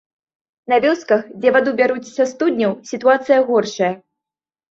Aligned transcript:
На 0.71 0.77
вёсках, 0.85 1.21
дзе 1.43 1.51
ваду 1.57 1.73
бяруць 1.81 2.13
са 2.15 2.27
студняў, 2.31 2.71
сітуацыя 2.93 3.37
горшая. 3.51 3.93